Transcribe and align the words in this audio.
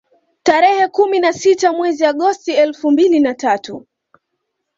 Tarehe 0.43 0.87
kumi 0.87 1.19
na 1.19 1.33
sita 1.33 1.73
mwezi 1.73 2.05
Agosti 2.05 2.51
elfu 2.51 2.91
mbili 2.91 3.19
na 3.19 3.33
tatu 3.33 3.87